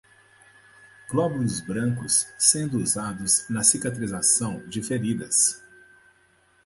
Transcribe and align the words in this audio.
Glóbulos 1.11 1.61
brancos 1.61 2.25
sendo 2.39 2.79
usados 2.79 3.47
na 3.49 3.63
cicatrização 3.63 4.65
de 4.67 4.81
feridas 4.81 5.61